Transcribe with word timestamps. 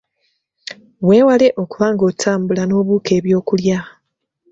Weewale 1.07 1.47
okuba 1.61 1.87
nga 1.93 2.03
otambula 2.11 2.63
n’obuuka 2.65 3.11
ebyokulya. 3.19 3.79